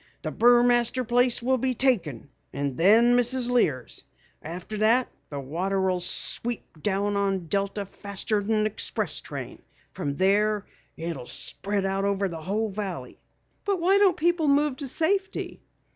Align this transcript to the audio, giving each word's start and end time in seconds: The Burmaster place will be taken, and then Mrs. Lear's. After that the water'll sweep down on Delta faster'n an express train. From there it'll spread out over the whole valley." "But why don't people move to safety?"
The 0.23 0.31
Burmaster 0.31 1.03
place 1.03 1.43
will 1.43 1.59
be 1.59 1.75
taken, 1.75 2.31
and 2.51 2.75
then 2.75 3.15
Mrs. 3.15 3.51
Lear's. 3.51 4.03
After 4.41 4.77
that 4.77 5.09
the 5.29 5.39
water'll 5.39 5.99
sweep 5.99 6.81
down 6.81 7.15
on 7.15 7.45
Delta 7.45 7.85
faster'n 7.85 8.49
an 8.49 8.65
express 8.65 9.21
train. 9.21 9.61
From 9.91 10.15
there 10.15 10.65
it'll 10.97 11.27
spread 11.27 11.85
out 11.85 12.03
over 12.03 12.27
the 12.27 12.41
whole 12.41 12.71
valley." 12.71 13.19
"But 13.63 13.79
why 13.79 13.99
don't 13.99 14.17
people 14.17 14.47
move 14.47 14.77
to 14.77 14.87
safety?" 14.87 15.61